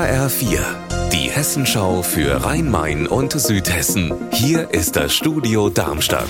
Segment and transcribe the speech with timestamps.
[0.00, 0.60] HR4,
[1.12, 4.14] die Hessenschau für Rhein-Main und Südhessen.
[4.32, 6.24] Hier ist das Studio Darmstadt.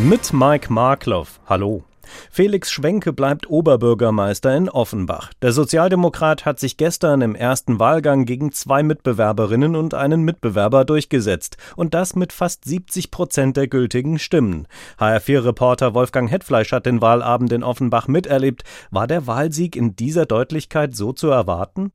[0.00, 1.40] Mit Mike Markloff.
[1.48, 1.82] Hallo.
[2.30, 5.32] Felix Schwenke bleibt Oberbürgermeister in Offenbach.
[5.42, 11.56] Der Sozialdemokrat hat sich gestern im ersten Wahlgang gegen zwei Mitbewerberinnen und einen Mitbewerber durchgesetzt.
[11.74, 14.68] Und das mit fast 70 Prozent der gültigen Stimmen.
[15.00, 18.62] HR4-Reporter Wolfgang Hetfleisch hat den Wahlabend in Offenbach miterlebt.
[18.92, 21.90] War der Wahlsieg in dieser Deutlichkeit so zu erwarten?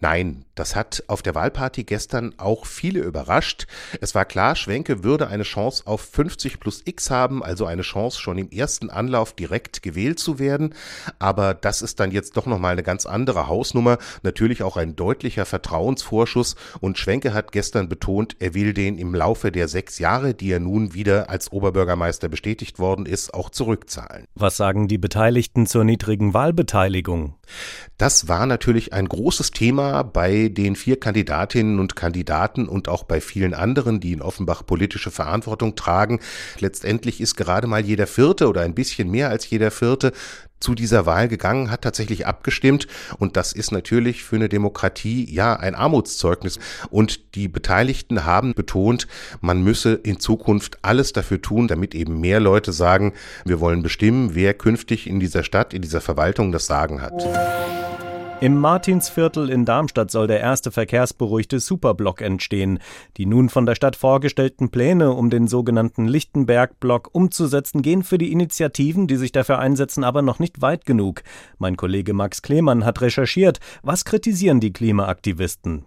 [0.00, 3.66] Nein, das hat auf der Wahlparty gestern auch viele überrascht.
[4.00, 8.20] Es war klar, Schwenke würde eine Chance auf 50 plus X haben, also eine Chance
[8.20, 10.74] schon im ersten Anlauf direkt gewählt zu werden.
[11.18, 13.98] Aber das ist dann jetzt doch nochmal eine ganz andere Hausnummer.
[14.22, 16.56] Natürlich auch ein deutlicher Vertrauensvorschuss.
[16.80, 20.60] Und Schwenke hat gestern betont, er will den im Laufe der sechs Jahre, die er
[20.60, 24.26] nun wieder als Oberbürgermeister bestätigt worden ist, auch zurückzahlen.
[24.34, 27.34] Was sagen die Beteiligten zur niedrigen Wahlbeteiligung?
[27.96, 33.20] Das war natürlich ein großes Thema bei den vier Kandidatinnen und Kandidaten und auch bei
[33.20, 36.20] vielen anderen, die in Offenbach politische Verantwortung tragen.
[36.60, 40.12] Letztendlich ist gerade mal jeder Vierte oder ein bisschen mehr als jeder Vierte
[40.60, 42.86] zu dieser Wahl gegangen, hat tatsächlich abgestimmt
[43.18, 46.60] und das ist natürlich für eine Demokratie ja ein Armutszeugnis
[46.90, 49.08] und die Beteiligten haben betont,
[49.40, 53.12] man müsse in Zukunft alles dafür tun, damit eben mehr Leute sagen,
[53.44, 57.87] wir wollen bestimmen, wer künftig in dieser Stadt, in dieser Verwaltung das Sagen hat.
[58.40, 62.78] Im Martinsviertel in Darmstadt soll der erste verkehrsberuhigte Superblock entstehen.
[63.16, 68.30] Die nun von der Stadt vorgestellten Pläne, um den sogenannten Lichtenberg-Block umzusetzen, gehen für die
[68.30, 71.24] Initiativen, die sich dafür einsetzen, aber noch nicht weit genug.
[71.58, 73.58] Mein Kollege Max Klemann hat recherchiert.
[73.82, 75.84] Was kritisieren die Klimaaktivisten?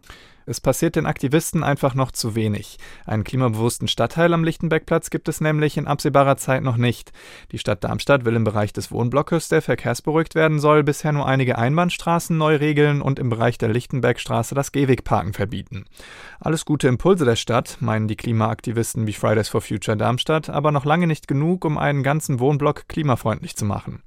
[0.51, 2.77] Es passiert den Aktivisten einfach noch zu wenig.
[3.05, 7.13] Einen klimabewussten Stadtteil am Lichtenbergplatz gibt es nämlich in absehbarer Zeit noch nicht.
[7.53, 11.57] Die Stadt Darmstadt will im Bereich des Wohnblocks, der verkehrsberuhigt werden soll, bisher nur einige
[11.57, 15.85] Einbahnstraßen neu regeln und im Bereich der Lichtenbergstraße das Gehwegparken verbieten.
[16.41, 20.83] Alles gute Impulse der Stadt, meinen die Klimaaktivisten wie Fridays for Future Darmstadt, aber noch
[20.83, 24.03] lange nicht genug, um einen ganzen Wohnblock klimafreundlich zu machen.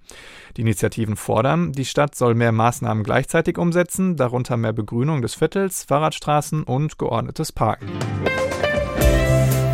[0.59, 5.84] Die Initiativen fordern, die Stadt soll mehr Maßnahmen gleichzeitig umsetzen, darunter mehr Begrünung des Viertels,
[5.84, 6.34] Fahrradstraßen
[6.65, 7.89] und geordnetes Parken.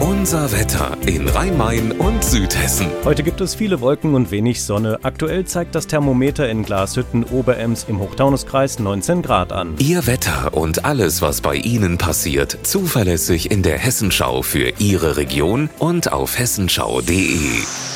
[0.00, 2.88] Unser Wetter in Rhein-Main und Südhessen.
[3.04, 4.98] Heute gibt es viele Wolken und wenig Sonne.
[5.02, 9.76] Aktuell zeigt das Thermometer in Glashütten Oberems im Hochtaunuskreis 19 Grad an.
[9.78, 15.70] Ihr Wetter und alles, was bei Ihnen passiert, zuverlässig in der Hessenschau für Ihre Region
[15.78, 17.89] und auf hessenschau.de.